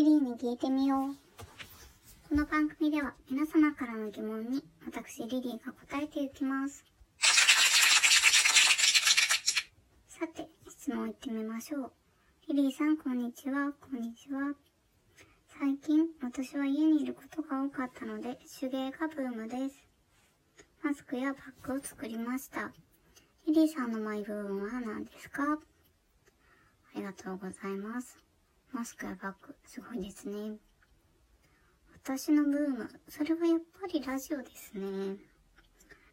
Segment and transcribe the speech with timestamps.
[0.00, 1.14] リリーに聞いてみよう。
[2.26, 6.82] この番組では皆様からの疑問に私リリーが答えていきます。
[10.08, 11.92] さて、質問いってみましょう。
[12.48, 13.74] リリーさん、こんにちは。
[13.78, 14.54] こんにちは。
[15.58, 19.86] 最近、私は家にいることが多かったので、手芸がブームです。
[20.82, 22.72] マスクやバッグを作りました。
[23.46, 25.42] リリーさんのマイブームは何ですか？
[25.52, 25.58] あ
[26.96, 28.16] りがとうございます。
[28.72, 30.56] マスクやバッグ、すごいですね。
[32.04, 35.16] 私のブーム、それはやっぱりラジオですね。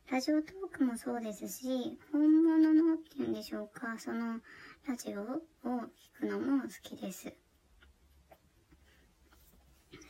[0.09, 4.39] ラジオトークもそうですし、本物のっていうんでしょうか、その
[4.87, 5.25] ラジオを
[5.63, 7.33] 聞くのも好きです。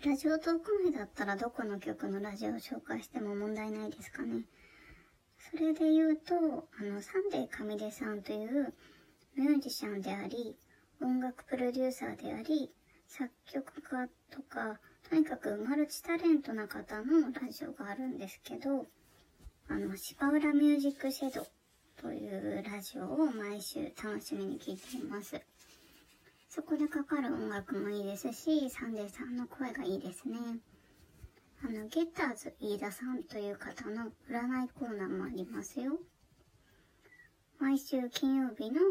[0.06, 4.44] ラジオトーク内だったらどこの曲のラジオを紹介しても問題ないですかね。
[5.52, 6.36] それで言うと、
[6.80, 8.74] あの、サンデーカミデさんという
[9.36, 10.56] ミュージシャンであり、
[11.00, 12.72] 音楽プロデューサーであり、
[13.08, 18.88] 作曲家とか、とにかくマルチタレントな方のラジオがあるんですけど、
[19.68, 21.46] あの、芝浦ミュージックシェド
[22.02, 25.40] というラジオを毎週楽しみに聴いています。
[26.50, 30.38] そこでかかる音楽もいいですし、サンデーさんの声がいいですね。
[31.64, 36.00] あの、ゲッターズ飯田さんという方の占いコーナーもありますよ。
[37.60, 38.82] 毎週金曜日の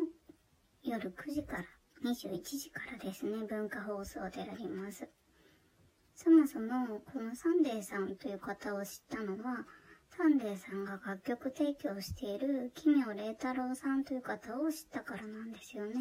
[0.82, 1.64] 夜9時から
[2.06, 5.08] 21時からですね、文化放送であります。
[6.14, 9.66] そもそも、このサンデーさんという方を知ったのは、
[10.16, 15.94] サンデーさんが楽曲提供している奇妙礼太郎さんという方を知ったからなんですよね。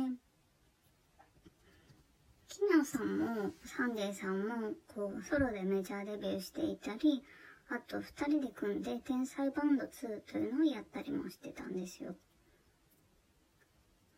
[2.48, 7.24] 奇妙さんもサンデーさんもこうソロでメジャーデビューしていたり、
[7.70, 12.16] あと二人で組んで天才バンド2というのをやったりもしてたんですよ。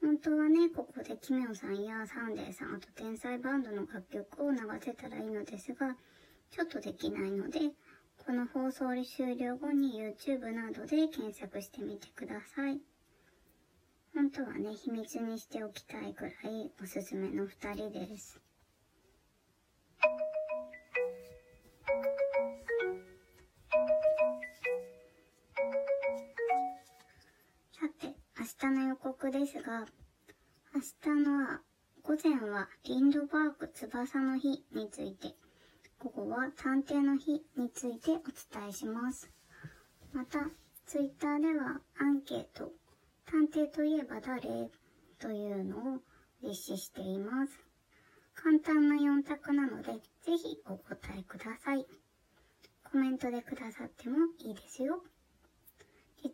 [0.08, 5.98] 本当はね、ここで奇妙さんやサンデーさん、あと天才バンドの楽曲を流せたらいいのですが、
[6.50, 7.60] ちょっとできないので、
[8.26, 12.80] この放送終了後に YouTube などで検索してみてください。
[14.16, 18.47] 本当はね、秘密にしておきたいくらいおすすめの2人です。
[28.60, 29.86] 明日の予告ですが、
[30.74, 30.82] 明
[31.14, 31.62] 日のは、
[32.02, 35.36] 午前はリンドバーク翼の日について、
[36.00, 39.30] 午後は探偵の日についてお伝えします。
[40.12, 40.50] また、
[40.88, 42.72] ツイッターではアンケート、
[43.26, 44.72] 探偵といえば誰
[45.20, 45.82] というのを
[46.42, 47.60] 実施しています。
[48.34, 49.94] 簡単な4択なので、
[50.24, 51.86] ぜひお答えください。
[52.92, 55.04] コメントでくださってもいいですよ。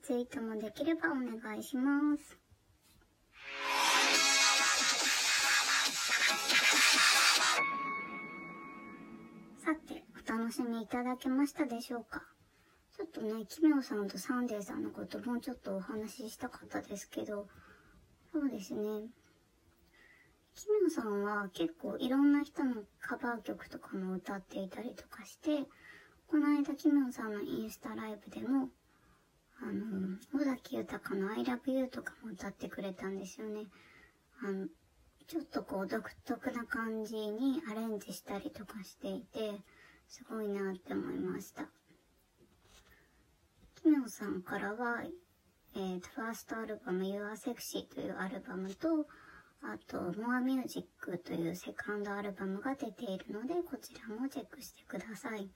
[0.05, 2.37] ツイートもできればお願いします。
[9.63, 12.21] さて、お楽しみいただけましたでしょうか？
[12.97, 17.47] ちょっとね、奇妙さんとサンデーさんのこともうちょっとお話ししたかったですけど、
[18.33, 19.07] そうですね。
[20.53, 25.63] 奇妙さんは結構いろんな人のカバー曲とかも歌っていたりとかして、
[26.27, 28.67] この間奇妙さんのインスタライブでも、
[29.61, 33.65] あの、尾崎豊の I love you とかも歌ってくれたんですよね。
[34.41, 34.67] あの、
[35.27, 39.61] ちょっとこう独特な感じにアレンジしたりとかしていて、
[40.07, 41.63] すごいなって思いました。
[43.75, 45.03] 奇妙さんからは、
[45.75, 49.07] えー、ファーストアルバム You Are Sexy というアルバムと、
[49.61, 55.49] あと More Music というセカンドアルバムが出ているので、こちらもチェックしてください。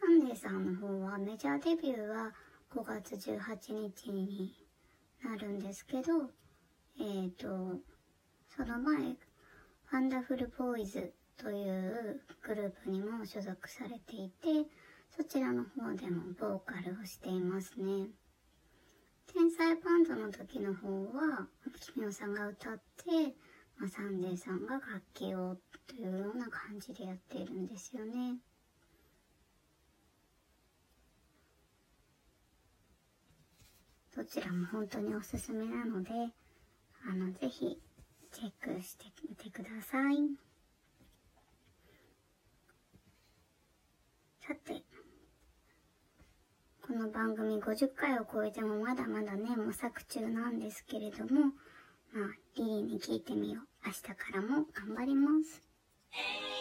[0.00, 2.32] サンデーさんの方はメジャーデビューは
[2.74, 4.52] 5月18日に
[5.22, 6.28] なるんですけど、
[6.98, 7.46] えっ、と、
[8.48, 9.16] その前、
[9.92, 14.68] ワンダフルボーイズというグループにも所属されていて、
[15.16, 18.08] そちらの方でもボーカルをしていますね。
[19.32, 21.46] 天才バンドの時の方は、
[21.80, 23.36] 奇妙さんが歌って、
[23.76, 25.56] まあ、サンデーさんが楽器を
[25.86, 28.38] というような感じでやっているんですよね。
[34.16, 36.10] どちらも本当におすすめなので、
[37.04, 37.80] あの、ぜひ
[38.30, 40.16] チェックしてみてください。
[44.46, 44.84] さて、
[46.86, 51.46] この番組50回を超えてもまだまだね、模索中なんですけれども、
[52.12, 53.86] まあ、リリーに聞いてみよう。
[53.86, 56.53] 明日からも頑張ります。